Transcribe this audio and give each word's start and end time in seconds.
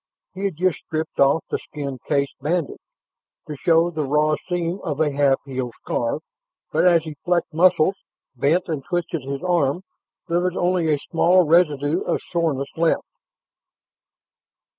He 0.33 0.45
had 0.45 0.55
just 0.55 0.79
stripped 0.79 1.19
off 1.19 1.45
the 1.51 1.59
skin 1.59 1.99
case 2.07 2.33
bandage, 2.41 2.79
to 3.47 3.55
show 3.55 3.91
the 3.91 4.03
raw 4.03 4.35
seam 4.47 4.79
of 4.83 4.99
a 4.99 5.11
half 5.11 5.39
healed 5.45 5.73
scar, 5.83 6.21
but 6.71 6.87
as 6.87 7.03
he 7.03 7.13
flexed 7.23 7.53
muscles, 7.53 7.97
bent 8.35 8.67
and 8.67 8.83
twisted 8.83 9.21
his 9.21 9.43
arm, 9.43 9.83
there 10.27 10.39
was 10.39 10.57
only 10.57 10.91
a 10.91 10.97
small 10.97 11.45
residue 11.45 12.01
of 12.01 12.19
soreness 12.31 12.69
left. 12.75 13.03